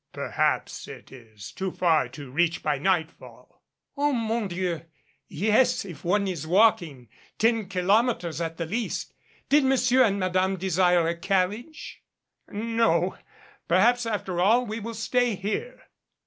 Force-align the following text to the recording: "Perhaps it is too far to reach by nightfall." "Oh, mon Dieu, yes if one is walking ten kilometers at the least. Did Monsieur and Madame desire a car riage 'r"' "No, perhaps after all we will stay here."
"Perhaps 0.13 0.87
it 0.87 1.11
is 1.11 1.51
too 1.51 1.69
far 1.71 2.09
to 2.09 2.31
reach 2.31 2.63
by 2.63 2.79
nightfall." 2.79 3.61
"Oh, 3.95 4.11
mon 4.11 4.47
Dieu, 4.47 4.81
yes 5.27 5.85
if 5.85 6.03
one 6.03 6.27
is 6.27 6.47
walking 6.47 7.07
ten 7.37 7.69
kilometers 7.69 8.41
at 8.41 8.57
the 8.57 8.65
least. 8.65 9.13
Did 9.47 9.63
Monsieur 9.63 10.03
and 10.05 10.19
Madame 10.19 10.57
desire 10.57 11.07
a 11.07 11.15
car 11.15 11.49
riage 11.49 11.97
'r"' 12.47 12.55
"No, 12.55 13.15
perhaps 13.67 14.07
after 14.07 14.41
all 14.41 14.65
we 14.65 14.79
will 14.79 14.95
stay 14.95 15.35
here." 15.35 15.83